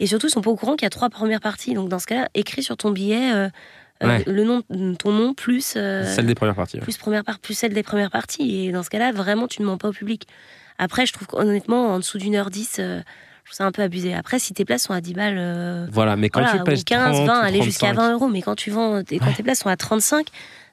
[0.00, 1.72] Et surtout, ils sont pas au courant qu'il y a trois premières parties.
[1.72, 3.48] Donc, dans ce cas-là, écris sur ton billet euh, euh,
[4.02, 4.24] Ouais.
[4.26, 4.62] le nom,
[4.98, 6.76] ton nom plus, euh, Celle des premières parties.
[6.76, 6.82] ouais.
[6.82, 8.66] plus, première part, plus celle des premières parties.
[8.66, 10.26] Et dans ce cas-là, vraiment, tu ne mens pas au public.
[10.78, 12.98] Après, je trouve qu'honnêtement, en dessous d'une heure dix, euh,
[13.44, 14.12] je trouve ça un peu abusé.
[14.14, 15.36] Après, si tes places sont à 10 balles.
[15.38, 18.02] euh, Voilà, mais quand voilà, tu pèses ou 15, 30 20, ou aller jusqu'à 35,
[18.02, 18.28] 20 euros.
[18.28, 19.32] Mais quand tu vends, tes- quand Ouais.
[19.34, 20.26] tes places sont à 35,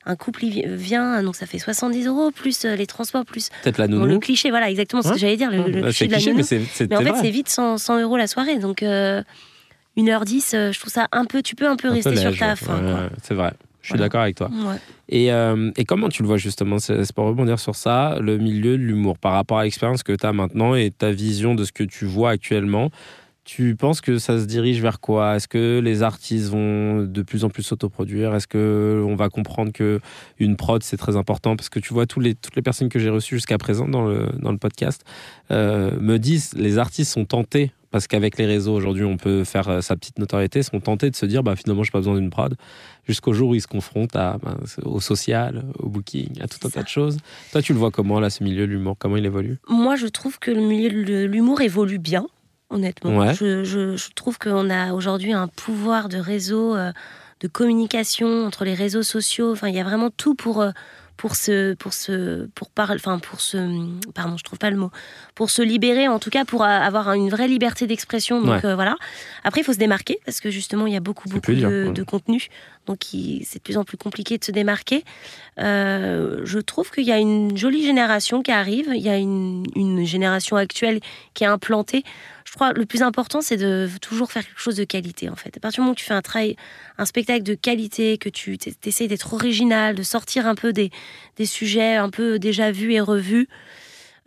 [0.07, 3.87] un couple vient, donc ça fait 70 euros, plus euh, les transports, plus Peut-être la
[3.87, 4.19] Bon, le nounou.
[4.19, 6.43] cliché, voilà, exactement ce que j'allais dire, le, le cliché c'est de la cliché, nounou.
[6.49, 8.57] mais Mais en fait, c'est vite 100, 100 euros la soirée.
[8.57, 9.21] Donc, euh,
[9.97, 11.41] 1h10, euh, je trouve ça un peu.
[11.41, 12.53] Tu peux un peu Un peu rester sur ta.
[12.53, 13.53] Ouais, ouais, C'est vrai.
[13.81, 14.05] Je suis Voilà.
[14.05, 14.49] d'accord avec toi.
[14.51, 14.75] Ouais.
[15.09, 18.37] Et, euh, et comment tu le vois justement C'est c'est pour rebondir sur ça, le
[18.37, 21.63] milieu de l'humour, par rapport à l'expérience que tu as maintenant et ta vision de
[21.63, 22.91] ce que tu vois actuellement.
[23.43, 25.35] Tu penses que ça se dirige vers quoi?
[25.35, 28.35] Est-ce que les artistes vont de plus en plus s'autoproduire?
[28.35, 29.99] Est-ce que on va comprendre que
[30.37, 31.55] une prod c'est très important?
[31.55, 34.05] Parce que tu vois tous les, toutes les personnes que j'ai reçues jusqu'à présent dans
[34.05, 35.03] le, dans le podcast
[35.49, 39.67] euh, me disent les artistes sont tentés parce qu'avec les réseaux aujourd'hui on peut faire
[39.69, 42.29] euh, sa petite notoriété sont tentés de se dire bah finalement j'ai pas besoin d'une
[42.29, 42.55] prod
[43.07, 46.69] jusqu'au jour où ils se confrontent à, ben, au social, au booking, à tout un
[46.69, 47.17] tas de choses.
[47.51, 48.95] Toi, tu le vois comment, là, ce milieu de l'humour?
[48.97, 49.57] Comment il évolue?
[49.67, 52.27] Moi, je trouve que le milieu de l'humour évolue bien,
[52.69, 53.17] honnêtement.
[53.17, 53.33] Ouais.
[53.33, 56.91] Je, je- je trouve qu'on a aujourd'hui un pouvoir de réseau, euh,
[57.39, 59.51] de communication entre les réseaux sociaux.
[59.51, 60.69] Enfin, il y a vraiment tout pour, euh,
[61.21, 63.57] pour se pour se pour parler enfin pour se
[64.15, 64.89] pardon je trouve pas le mot.
[65.35, 68.41] Pour se libérer en tout cas pour avoir une vraie liberté d'expression.
[68.41, 68.95] Donc euh, voilà.
[69.43, 72.47] Après il faut se démarquer parce que justement il y a beaucoup beaucoup de, contenu.
[72.87, 75.03] Donc c'est de plus en plus compliqué de se démarquer.
[75.59, 78.89] Euh, je trouve qu'il y a une jolie génération qui arrive.
[78.91, 81.01] Il y a une, une génération actuelle
[81.35, 82.03] qui est implantée
[82.51, 85.55] je crois le plus important, c'est de toujours faire quelque chose de qualité, en fait.
[85.55, 86.57] À partir du moment où tu fais un travail,
[86.97, 90.91] un spectacle de qualité, que tu essayes d'être original, de sortir un peu des,
[91.37, 93.47] des, sujets un peu déjà vus et revus,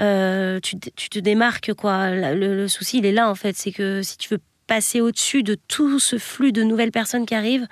[0.01, 2.33] euh, tu, tu, te démarques, quoi.
[2.33, 3.59] Le, souci, il est là, en fait.
[3.59, 7.35] C'est que si tu veux passer au-dessus de tout ce flux de nouvelles personnes qui
[7.35, 7.67] arrivent,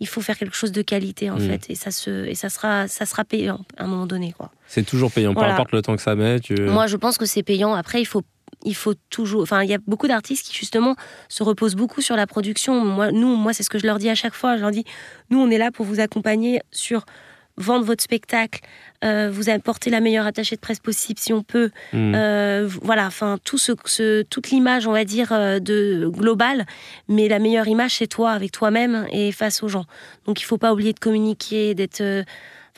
[0.00, 1.48] il faut faire quelque chose de qualité en mmh.
[1.48, 4.50] fait et ça se et ça sera ça sera payant à un moment donné quoi.
[4.66, 6.38] C'est toujours payant, peu importe le temps que ça met.
[6.50, 7.72] Moi, je pense que c'est payant.
[7.72, 8.20] Après, il faut
[8.64, 9.42] il faut toujours.
[9.42, 10.96] Enfin, il y a beaucoup d'artistes qui justement
[11.28, 12.84] se reposent beaucoup sur la production.
[12.84, 14.56] Moi, nous, moi, c'est ce que je leur dis à chaque fois.
[14.56, 14.84] Je leur dis,
[15.30, 17.04] nous, on est là pour vous accompagner sur
[17.58, 18.60] vendre votre spectacle,
[19.04, 21.70] euh, vous apporter la meilleure attachée de presse possible si on peut.
[21.92, 22.14] Mmh.
[22.14, 26.66] Euh, voilà, enfin tout ce, toute l'image, on va dire euh, de globale,
[27.08, 29.84] mais la meilleure image c'est toi avec toi-même et face aux gens.
[30.26, 32.24] Donc il faut pas oublier de communiquer, d'être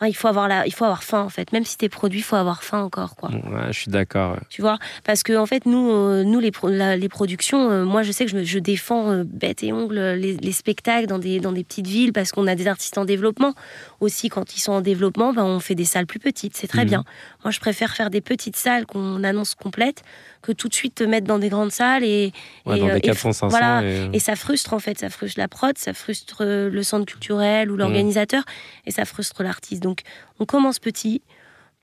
[0.07, 1.53] il faut avoir la, il faut avoir faim en fait.
[1.53, 3.31] Même si t'es produit, il faut avoir faim encore quoi.
[3.31, 4.37] Ouais, je suis d'accord.
[4.49, 6.53] Tu vois, parce que en fait nous, euh, nous les,
[6.97, 10.53] les productions, euh, moi je sais que je, je défends euh, bête et ongle les,
[10.53, 13.55] spectacles dans des dans des petites villes parce qu'on a des artistes en développement.
[14.01, 16.85] Aussi quand ils sont en développement, ben, on fait des salles plus petites, c'est très
[16.85, 16.89] mhm.
[16.89, 17.05] bien.
[17.49, 20.03] Moi je préfère faire des petites salles qu'on annonce complètes
[20.43, 22.31] que tout de suite te mettre dans des grandes salles et,
[22.67, 23.83] ouais, dans des 400, 500 voilà,
[24.13, 24.19] et...
[24.19, 27.79] ça frustre en fait, ça frustre la prod, ça frustre le centre culturel ou mhm.
[27.79, 28.43] l'organisateur
[28.85, 29.83] et ça frustre l'artiste.
[29.83, 30.03] Donc,
[30.41, 31.23] on commence petit.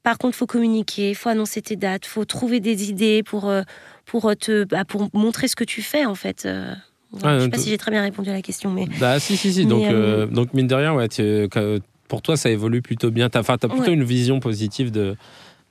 [0.03, 3.63] Par contre, faut communiquer, faut annoncer tes dates, faut trouver des idées pour euh,
[4.05, 6.45] pour euh, te bah, pour montrer ce que tu fais en fait.
[6.45, 6.75] Euh.
[7.11, 8.85] je sais pas si j'ai très bien répondu à la question, mais.
[8.99, 9.65] Bah si si si.
[9.65, 9.83] donc
[10.29, 11.07] donc mine de rien, ouais,
[12.07, 13.29] pour toi ça évolue plutôt bien.
[13.29, 15.17] T'as as plutôt une vision positive de,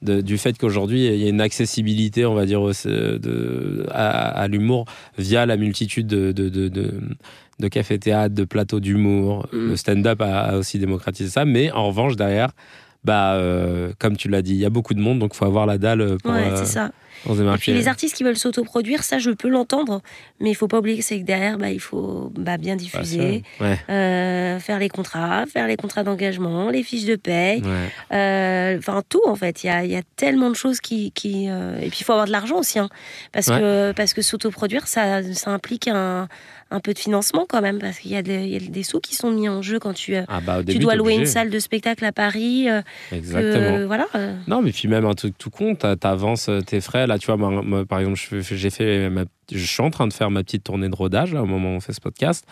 [0.05, 4.85] du fait qu'aujourd'hui il y a une accessibilité, on va dire, de, à, l'humour
[5.19, 6.93] via la multitude de, de, de
[7.59, 9.47] de plateaux d'humour.
[9.53, 9.69] Mm.
[9.69, 11.45] Le stand-up a, aussi démocratisé ça.
[11.45, 12.51] Mais en revanche, derrière,
[13.05, 15.45] bah, euh, comme tu l'as dit, il y a beaucoup de monde, donc il faut
[15.45, 16.91] avoir la dalle pour, ouais, c'est ça.
[17.29, 20.03] Et puis les artistes qui veulent s'autoproduire, ça je peux l'entendre,
[20.41, 23.43] mais il faut pas oublier que c'est que derrière, bah, il faut bah, bien diffuser,
[23.61, 27.63] euh, faire les contrats, faire les contrats d'engagement, les fiches de paye,
[28.13, 29.65] euh, enfin tout en fait.
[29.65, 31.13] Il y a, y a, tellement de choses qui.
[31.13, 32.89] qui Et puis il faut avoir de l'argent aussi, hein,
[33.33, 36.29] parce, que, parce que s'autoproduire, ça, ça implique un,
[36.75, 39.49] un peu de financement quand même, parce qu'il y, a des sous qui sont mis
[39.49, 42.11] en jeu quand tu, euh, ah bah, tu dois louer une salle de spectacle à
[42.11, 42.69] Paris.
[42.69, 42.83] Euh,
[43.13, 43.87] Exactement.
[43.87, 44.07] voilà.
[44.17, 44.37] Euh.
[44.49, 47.07] Non, mais puis même un truc tout con, tu avances tes frais.
[47.07, 49.11] Là, tu vois, moi, par exemple, j'ai fait
[49.53, 51.77] je suis en train de faire ma petite tournée de rodage là, au moment où
[51.77, 52.45] on fait ce podcast.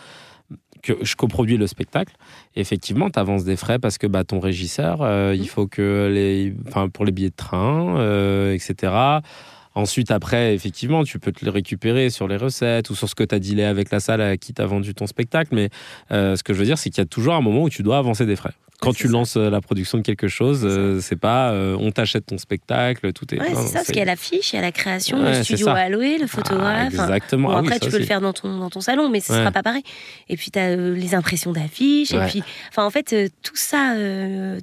[0.82, 2.14] Que je coproduis le spectacle.
[2.56, 4.98] effectivement, tu avances des frais parce que bah, ton régisseur,
[5.32, 5.46] il mmh.
[5.46, 9.20] faut que les, enfin, pour les billets de train, etc.
[9.74, 13.24] Ensuite, après, effectivement, tu peux te le récupérer sur les recettes ou sur ce que
[13.24, 15.54] tu as dealé avec la salle à qui t'a vendu ton spectacle.
[15.54, 15.70] Mais
[16.10, 17.82] euh, ce que je veux dire, c'est qu'il y a toujours un moment où tu
[17.82, 18.52] dois avancer des frais.
[18.80, 20.62] Quand tu lances euh, la production de quelque chose,
[21.00, 23.38] c'est euh, pas on t'achète ton spectacle, tout est.
[23.38, 25.68] Ouais, c'est ça, parce qu'il y a l'affiche, il y a la création, le studio
[25.68, 26.92] à louer, le photographe.
[26.98, 27.48] Ah, exactement.
[27.48, 29.52] Bon, ah après, tu peux le faire dans ton, dans ton salon, mais ce sera
[29.52, 29.84] pas pareil.
[30.28, 32.12] Et puis, tu as les impressions d'affiches.
[32.12, 33.94] Et puis, enfin, en fait, tout ça,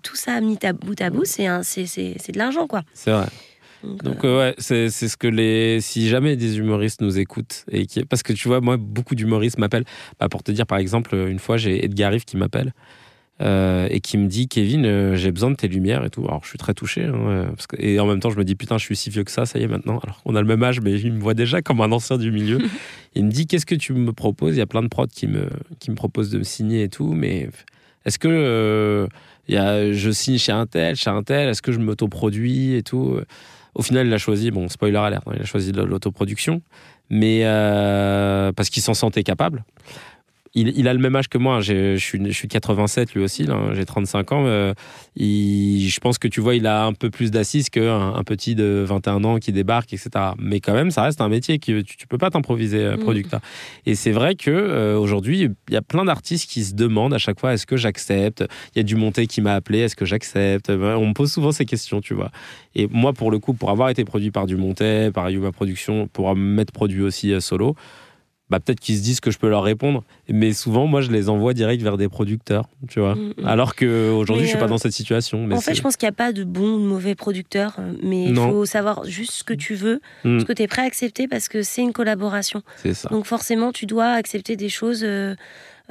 [0.03, 2.83] tout ça mis à bout à bout, c'est de l'argent, quoi.
[2.93, 3.25] C'est vrai.
[3.83, 5.79] Donc, euh, ouais, c'est ce que les.
[5.81, 9.57] Si jamais des humoristes nous écoutent, et qui, parce que tu vois, moi, beaucoup d'humoristes
[9.57, 9.85] m'appellent.
[10.19, 12.73] Bah, pour te dire, par exemple, une fois, j'ai Edgar Riff qui m'appelle.
[13.41, 16.25] Euh, et qui me dit Kevin, euh, j'ai besoin de tes lumières et tout.
[16.27, 17.05] Alors je suis très touché.
[17.05, 19.23] Hein, parce que, et en même temps, je me dis putain, je suis si vieux
[19.23, 19.99] que ça, ça y est maintenant.
[19.99, 22.31] Alors on a le même âge, mais il me voit déjà comme un ancien du
[22.31, 22.57] milieu.
[23.15, 24.55] il me dit Qu'est-ce que tu me proposes?
[24.55, 25.47] Il y a plein de prods qui me,
[25.79, 27.49] qui me proposent de me signer et tout, mais
[28.03, 29.07] est-ce que
[29.47, 32.83] y a, je signe chez un tel, chez un tel Est-ce que je m'autoproduis et
[32.83, 33.21] tout?
[33.79, 36.61] Au final, il a choisi, bon, spoiler alert, hein, il a choisi l'autoproduction,
[37.09, 39.63] mais euh, parce qu'il s'en sentait capable
[40.55, 41.55] il, a le même âge que moi.
[41.55, 41.61] Hein.
[41.61, 43.47] Je suis, je suis 87 lui aussi.
[43.73, 44.45] J'ai 35 ans.
[44.45, 44.73] Euh,
[45.17, 48.83] je pense que tu vois, il a un peu plus d'assises qu'un un petit de
[48.87, 50.09] 21 ans qui débarque, etc.
[50.39, 52.99] Mais quand même, ça reste un métier que tu, ne peux pas t'improviser euh, mm.
[52.99, 53.39] producteur.
[53.85, 57.19] Et c'est vrai que euh, aujourd'hui, il y a plein d'artistes qui se demandent à
[57.19, 58.43] chaque fois est-ce que j'accepte?
[58.75, 60.69] Il y a du monté qui m'a appelé est-ce que j'accepte?
[60.69, 62.31] On me pose souvent ces questions, tu vois.
[62.75, 66.07] Et moi, pour le coup, pour avoir été produit par du monté, par Yuma Production,
[66.07, 67.75] pour m'être produit aussi solo
[68.49, 70.03] bah, peut-être qu'ils se disent que je peux leur répondre.
[70.27, 73.15] Mais souvent, moi, je les envoie direct vers des producteurs, tu vois.
[73.15, 73.45] Mm, mm.
[73.47, 75.45] Alors qu'aujourd'hui, je suis pas euh, dans cette situation.
[75.45, 77.75] Mais en fait, je pense qu'il n'y a pas de bons ou de mauvais producteurs,
[77.79, 80.39] euh, mais il faut savoir juste ce que tu veux, mm.
[80.39, 82.63] ce que tu es prêt à accepter parce que c'est une collaboration.
[82.77, 83.09] C'est ça.
[83.09, 85.03] Donc forcément, tu dois accepter des choses.
[85.03, 85.35] Euh,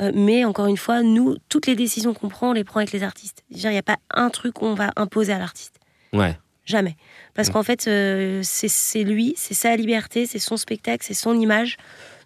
[0.01, 2.93] Euh, mais encore une fois, nous, toutes les décisions qu'on prend, on les prend avec
[2.93, 3.43] les artistes.
[3.51, 5.75] Il n'y a pas un truc qu'on va imposer à l'artiste.
[6.13, 6.39] Ouais.
[6.65, 6.97] Jamais.
[7.35, 7.53] Parce Mm.
[7.53, 11.79] qu'en fait, euh, c'est lui, c'est sa liberté, c'est son spectacle, c'est son image.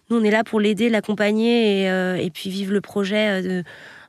[0.09, 3.29] Nous, on est là pour l'aider, l'accompagner et, euh, et puis vivre le projet.
[3.29, 3.63] euh, de...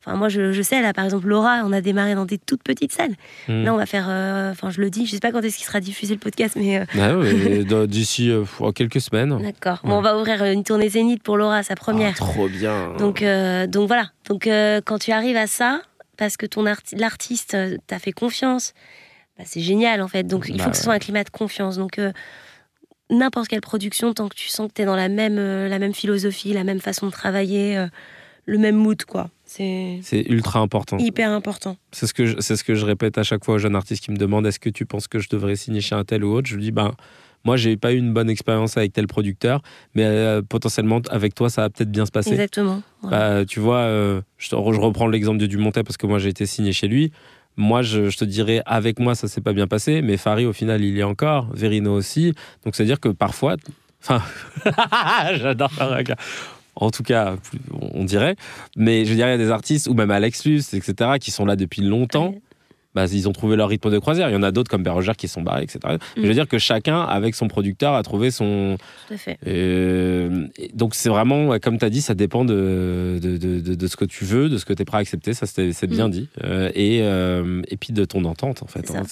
[0.06, 2.62] Enfin, moi, je, je sais, là, par exemple, Laura, on a démarré dans des toutes
[2.62, 3.14] petites salles.
[3.48, 3.64] Mm.
[3.64, 4.04] Là, on va faire.
[4.10, 6.56] euh, Enfin, je le dis, je sais pas quand est-ce qu'il sera diffusé le podcast,
[6.60, 6.78] mais.
[6.78, 9.38] euh, Ah dans- D'ici euh, oh, quelques semaines.
[9.42, 9.80] D'accord.
[9.82, 12.12] Bon, on va ouvrir une tournée Zénith pour Laura, sa première.
[12.20, 12.92] Ah, trop bien.
[12.98, 13.24] Donc,
[13.68, 14.10] donc voilà.
[14.28, 14.44] Donc,
[14.84, 15.80] quand tu arrives à ça,
[16.18, 18.74] parce que ton arti- l'artiste t'a fait confiance,
[19.38, 20.24] bah, c'est génial en fait.
[20.24, 21.78] Donc, il Bah faut que ce soit un climat de confiance.
[21.78, 21.98] Donc,
[23.10, 25.78] n'importe quelle production, tant que tu sens que tu es dans la même, euh, la
[25.78, 27.86] même philosophie, la même façon de travailler, euh,
[28.46, 29.30] le même mood, quoi.
[29.46, 30.98] C'est ultra important.
[30.98, 31.76] hyper important.
[31.92, 34.10] C'est ce, que je- ce que je répète à chaque fois aux jeunes artistes qui
[34.10, 36.48] me demandent est-ce que tu penses que je devrais signer chez un tel ou autre?
[36.48, 36.92] Je lui dis ben,
[37.44, 39.60] moi, j'ai pas eu une bonne expérience avec tel producteur,
[39.94, 42.30] mais euh, potentiellement avec toi, ça va peut-être bien se passer.
[42.32, 42.82] Exactement.
[43.02, 43.40] Voilà.
[43.40, 43.86] Bah, tu vois,
[44.38, 47.12] je reprends l'exemple de Dumontet parce que moi j'ai été signé chez lui.
[47.56, 50.82] Moi, je, te dirais, avec moi, ça s'est pas bien passé, mais Fari, au final,
[50.82, 52.34] il y est encore, Verino aussi.
[52.64, 53.56] Donc, c'est-à-dire que parfois,
[54.02, 54.22] enfin,
[55.34, 56.16] j'adore gars.
[56.76, 57.36] En tout cas,
[57.92, 58.34] on dirait.
[58.76, 61.54] Mais je dirais, il y a des artistes, ou même Alex etc., qui sont là
[61.54, 62.34] depuis longtemps.
[62.94, 64.28] Bah, ils ont trouvé leur rythme de croisière.
[64.30, 65.78] Il y en a d'autres comme Bérogère qui sont barrés, etc.
[66.16, 68.76] Mais Je veux dire que chacun, avec son producteur, a trouvé son,
[69.08, 69.38] Tout à fait.
[69.46, 73.86] euh, donc c'est vraiment, comme tu as dit, ça dépend de, de, de, de- de
[73.86, 76.08] ce que tu veux, de ce que tu es prêt à accepter, ça c'est bien
[76.08, 76.10] Mm.
[76.10, 76.28] dit.
[76.44, 78.90] Euh, et, euh, et puis de ton entente en fait.
[78.94, 79.02] Hein.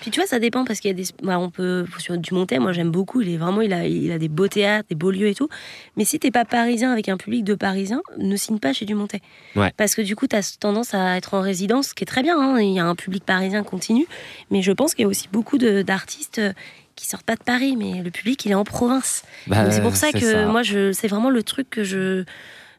[0.00, 1.04] Puis tu vois, ça dépend parce qu'il y a des.
[1.22, 3.20] bah, on peut sur du Montet, moi j'aime beaucoup.
[3.20, 5.48] Il est vraiment, il a, il a des beaux théâtres, des beaux lieux et tout.
[5.96, 8.94] Mais si t'es pas parisien avec un public de Parisiens, ne signe pas chez du
[8.94, 9.20] Montet.
[9.56, 9.72] Ouais.
[9.76, 12.38] Parce que du coup, t'as tendance à être en résidence, ce qui est très bien.
[12.38, 12.60] hein.
[12.60, 14.06] Il y a un public parisien continu,
[14.50, 16.52] mais je pense qu'il y a aussi beaucoup d'artistes euh,
[16.96, 19.24] qui sortent pas de Paris, mais le public il est en province.
[19.46, 20.46] bah, c'est pour ça que ça.
[20.46, 22.24] moi, c'est vraiment le truc que je,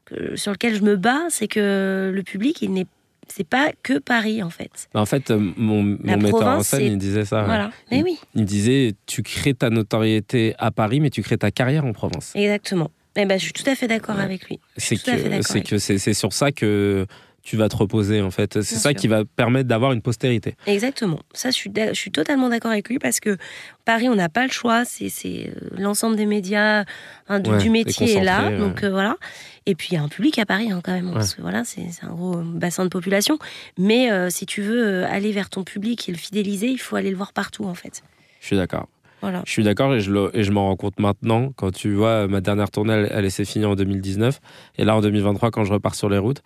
[0.06, 2.86] que- sur lequel je me bats, c'est que le public, il n'est,
[3.27, 4.88] c'est pas que Paris en fait.
[4.93, 7.43] Bah, en fait, euh, mon, mon metteur en scène, il disait ça.
[7.43, 7.71] Voilà.
[7.89, 11.86] Mais oui, Il disait, tu crées ta notoriété à Paris, mais tu crées ta carrière
[11.86, 12.32] en province.
[12.36, 12.91] exactement.
[13.15, 14.23] Eh ben, je suis tout à fait d'accord Ouais.
[14.23, 14.60] avec lui.
[14.77, 17.06] C'est que c'est sur ça que
[17.43, 18.62] tu vas te reposer en fait.
[18.62, 18.95] C'est ça sûr.
[18.95, 20.56] qui va permettre d'avoir une postérité.
[20.65, 21.19] Exactement.
[21.34, 23.38] Ça, je suis, d'a- je suis totalement d'accord avec lui parce que
[23.84, 24.86] Paris, on n'a pas le choix.
[24.86, 26.86] C'est, euh, l'ensemble des médias,
[27.27, 28.47] hein, du, Ouais, du métier est là.
[28.49, 28.58] ouais.
[28.58, 29.17] Donc euh, voilà.
[29.65, 31.12] Et puis il y a un public à Paris hein, quand même.
[31.13, 33.38] Parce que voilà, c'est, un gros bassin de population.
[33.77, 36.95] Mais euh, si tu veux euh, aller vers ton public et le fidéliser, il faut
[36.95, 38.03] aller le voir partout en fait.
[38.39, 38.88] Je suis d'accord.
[39.21, 39.41] Voilà.
[39.45, 41.51] Je suis d'accord et je, le- et je m'en rends compte maintenant.
[41.58, 44.39] Quand tu vois, ma dernière tournée, elle, elle s'est finie en 2019.
[44.77, 46.41] Et là, en 2023, quand je repars sur les routes,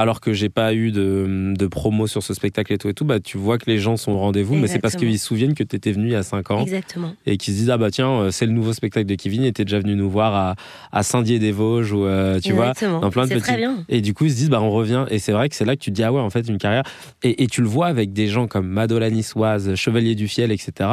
[0.00, 3.04] alors que j'ai pas eu de, de promo sur ce spectacle et tout et tout,
[3.04, 5.54] bah, tu vois que les gens sont au rendez-vous, mais c'est parce qu'ils se souviennent
[5.54, 7.14] que tu étais venu il y a 5 ans Exactement.
[7.26, 9.46] et qu'ils se disent Ah bah tiens, euh, c'est le nouveau spectacle de Kevin, il
[9.48, 10.54] était déjà venu nous voir à,
[10.92, 12.72] à Saint-Dié-des-Vosges ou euh, tu vois.
[12.80, 13.84] Dans plein de petits- bien.
[13.88, 15.04] Et du coup, ils se disent, bah, on revient.
[15.10, 16.58] Et c'est vrai que c'est là que tu te dis, ah ouais, en fait, une
[16.58, 16.84] carrière.
[17.24, 20.90] Et, et tu le vois avec des gens comme Madola Niçoise, Chevalier du Fiel, etc.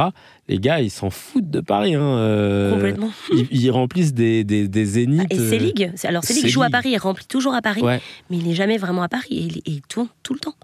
[0.48, 1.94] Les gars, ils s'en foutent de Paris.
[1.94, 2.02] Hein.
[2.02, 3.10] euh, Complètement.
[3.32, 5.32] ils, ils remplissent des, des, des zéniths.
[5.32, 5.92] Et euh, c'est Ligue.
[6.04, 6.70] Alors c'est Ligue c'est joue à.
[6.70, 9.28] Paris, il remplit toujours à Paris, Ouais, mais il n'est jamais vraiment à Paris.
[9.32, 10.54] Et il, et il tourne tout le temps.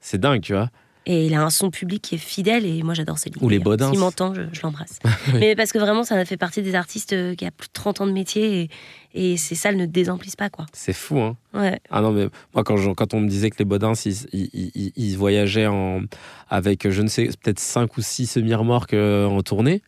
[0.00, 0.70] c'est dingue, tu vois.
[1.12, 3.42] Et il a un son public qui est fidèle et moi j'adore Céline.
[3.42, 3.58] Ou les.
[3.58, 3.90] Bodins.
[3.90, 4.98] S'il m'entend, je, je l'embrasse.
[5.32, 5.40] Oui.
[5.40, 8.02] Mais parce que vraiment, ça fait partie des artistes euh, qui a plus de 30
[8.02, 8.70] ans de métier
[9.14, 10.66] et, et ces salles ne désemplissent pas, quoi.
[10.72, 11.36] C'est fou, hein.
[11.52, 14.14] Ouais, Ah non, mais moi, quand, je- quand on me disait que les Bodins, ils,
[14.32, 16.02] ils, ils- ils voyageaient en,
[16.48, 19.82] avec, je ne sais, peut-être 5 ou 6 semi-remorques euh, en tournée,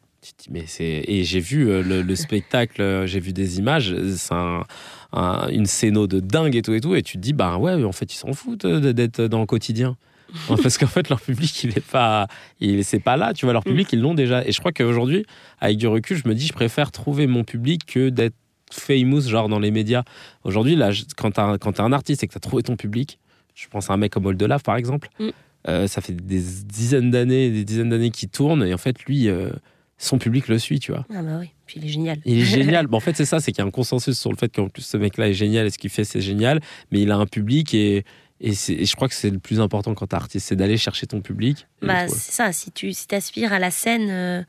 [0.51, 1.05] mais c'est.
[1.07, 4.65] Et j'ai vu euh, le, le spectacle, j'ai vu des images, c'est un-
[5.13, 7.83] un- une scéno de dingue et tout et tout, et tu te dis, bah ouais,
[7.85, 9.97] en fait, ils s'en foutent d'être dans le quotidien.
[10.63, 12.27] Parce qu'en fait, leur public, il est pas,
[12.61, 14.45] il c'est pas là, tu vois, leur public, ils l'ont déjà.
[14.47, 15.25] Et je crois qu'aujourd'hui,
[15.61, 18.35] avec du recul, je me dis, je préfère trouver mon public que d'être
[18.71, 20.03] famous, genre dans les médias.
[20.45, 23.19] Aujourd'hui, là, je- quand t'as quand t'es un artiste et que t'as trouvé ton public,
[23.55, 25.29] je pense à un mec comme Oldelaf, par exemple, Mm.
[25.69, 29.29] euh, ça fait des dizaines d'années, des dizaines d'années qu'il tourne, et en fait, lui,
[29.29, 29.51] euh,
[29.99, 31.05] son public le suit, tu vois.
[31.15, 32.19] ah bah oui, puis il est génial.
[32.25, 32.45] Il est
[32.81, 32.87] génial.
[32.87, 34.69] Bon, en fait, c'est ça, c'est qu'il y a un consensus sur le fait qu'en
[34.69, 37.27] plus, ce mec-là est génial et ce qu'il fait, c'est génial, mais il a un
[37.27, 38.05] public et.
[38.43, 41.21] Et, je crois que c'est le plus important quand t'es artiste, c'est d'aller chercher ton
[41.21, 41.67] public.
[41.81, 44.43] Bah, c'est ça, si tu si aspires à la scène, euh,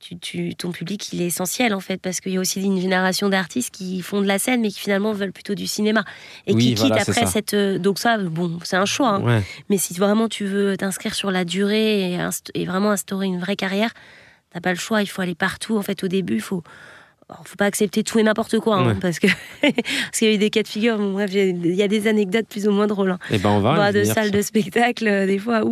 [0.00, 2.80] tu, tu- ton public, il est essentiel en fait, parce qu'il y a aussi une
[2.80, 6.04] génération d'artistes qui font de la scène, mais qui finalement veulent plutôt du cinéma.
[6.48, 7.54] Et Oui, qui quittent voilà, après cette.
[7.54, 9.10] euh, donc ça, bon, c'est un choix.
[9.10, 9.22] hein.
[9.22, 9.42] Ouais.
[9.70, 12.18] Mais si vraiment tu veux t'inscrire sur la durée et,
[12.54, 13.92] et vraiment instaurer une vraie carrière,
[14.50, 15.02] t'as pas le choix.
[15.02, 15.76] Il faut aller partout.
[15.78, 16.62] En fait, au début, il faut
[17.44, 18.94] faut pas accepter tout et n'importe quoi, hein, Ouais.
[19.00, 19.26] parce que
[19.62, 20.96] parce qu'il y a eu des cas de figure.
[20.98, 23.10] Bon, bref, il y a des anecdotes plus ou moins drôles.
[23.10, 23.18] hein.
[23.30, 23.74] Et ben on va.
[23.76, 24.30] Bah, de salles ça.
[24.30, 25.62] de spectacle, euh, des fois,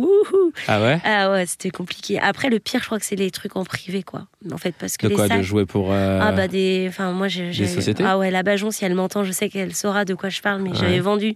[0.67, 0.99] Ah ouais?
[1.03, 2.19] Ah ouais, c'était compliqué.
[2.19, 4.27] Après, le pire, je crois que c'est les trucs en privé, quoi.
[4.51, 5.39] En fait, parce que De les quoi salles.
[5.39, 5.91] De jouer pour.
[5.91, 8.03] euh, Ah bah des, enfin moi j'ai, j'ai- sociétés?
[8.05, 10.61] ah ouais la Bajon si elle m'entend je sais qu'elle saura de quoi je parle
[10.61, 10.75] mais Ouais.
[10.79, 11.35] j'avais vendu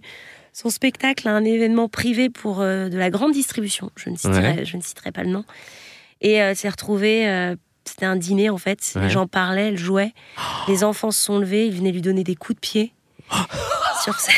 [0.52, 4.64] son spectacle à un événement privé pour euh, de la grande distribution je ne citerai,
[4.64, 5.44] je ne citerai pas le nom
[6.20, 7.26] et c'est retrouvé
[7.84, 8.78] c'était un dîner en fait.
[8.96, 9.02] Ouais.
[9.02, 10.12] les gens parlaient elle jouait
[10.68, 12.92] les enfants se sont levés ils venaient lui donner des coups de pied
[14.02, 14.34] sur scène.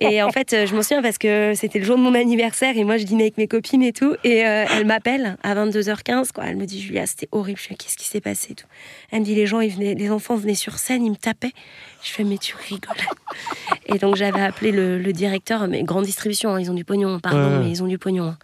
[0.00, 2.76] Et en fait euh, je m'en souviens parce que c'était le jour de mon anniversaire
[2.76, 4.14] et moi je dînais avec mes copines et tout.
[4.24, 6.44] Et euh, elle m'appelle à 22h15 quoi.
[6.46, 7.58] Elle me dit Julia c'était horrible.
[7.60, 8.66] Je qu'est-ce qui s'est passé et tout.
[9.10, 11.52] Elle me dit les gens ils venaient les enfants venaient sur scène ils me tapaient.
[12.02, 12.94] Je fais mais tu rigoles.
[13.86, 17.18] Et donc j'avais appelé le, le directeur mais grande distribution hein, ils ont du pognon
[17.18, 17.64] pardon Ouais.
[17.64, 18.38] mais ils ont du pognon hein.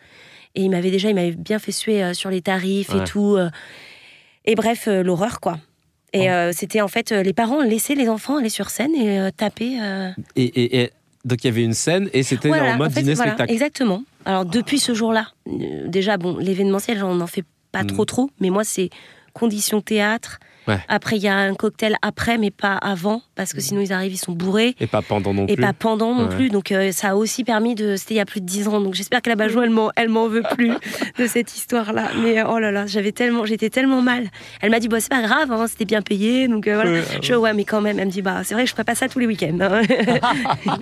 [0.54, 3.00] Et il m'avait déjà il m'avait bien fait suer euh, sur les tarifs Ouais.
[3.00, 3.50] et tout euh.
[4.44, 5.58] et bref euh, l'horreur quoi
[6.12, 9.78] et euh, c'était en fait les parents laissaient les enfants aller sur scène et taper
[10.36, 10.90] Et, et- et-
[11.24, 13.30] donc il y avait une scène et c'était voilà, en mode en fait, dîner voilà,
[13.32, 13.50] spectacle.
[13.52, 14.04] Exactement.
[14.26, 15.28] Alors depuis ce jour-là,
[15.86, 17.86] déjà bon, l'événementiel, j'en en fais pas Mm.
[17.86, 18.90] trop trop, mais moi c'est
[19.32, 20.38] conditions théâtre.
[20.68, 20.78] Ouais.
[20.88, 24.12] Après il y a un cocktail après, mais pas avant, parce que sinon ils arrivent,
[24.14, 24.74] ils sont bourrés.
[24.80, 25.62] Et pas pendant non Et plus.
[25.62, 26.34] pas pendant non Ouais.
[26.36, 27.96] plus, donc euh, ça a aussi permis de.
[27.96, 29.90] C'était il y a plus de 10 ans, donc j'espère que la Bajon elle m'en,
[29.96, 30.72] elle m'en veut plus
[31.18, 32.08] de cette histoire-là.
[32.22, 34.28] Mais euh, oh là là, j'avais tellement, j'étais tellement mal.
[34.62, 36.90] Elle m'a dit bah c'est pas grave, hein, c'était bien payé, donc euh, voilà.
[36.92, 38.84] Ouais, Je ouais, mais quand même, elle me dit bah c'est vrai que je ferais
[38.84, 39.58] pas ça tous les week-ends.
[39.60, 39.82] hein.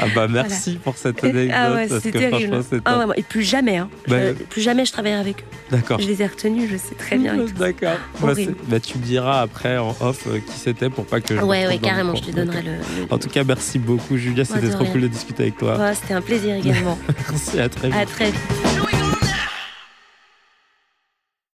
[0.00, 1.50] Ah bah merci pour cette anecdote.
[1.56, 2.62] ah ouais, parce que terrible.
[2.62, 3.88] franchement, Ah ouais, et plus jamais, hein.
[4.08, 5.44] Bah, Euh, plus jamais je travaillerai avec eux.
[5.70, 6.00] D'accord.
[6.00, 7.34] Je les ai retenus, je sais très bien.
[7.38, 7.46] et.
[7.58, 7.98] D'accord.
[8.20, 8.32] Bah,
[8.68, 11.40] bah, tu me après en off euh, qui c'était pour pas que je.
[11.42, 12.72] Ouais, ouais, carrément, je te donnerai le.
[12.72, 14.44] le- En tout cas, merci beaucoup, Julia.
[14.44, 14.92] C'était trop rien.
[14.92, 15.76] cool de discuter avec toi.
[15.78, 16.98] Ouais, C'était un plaisir également.
[17.30, 17.96] Merci, à très vite.
[17.96, 19.13] à très vite.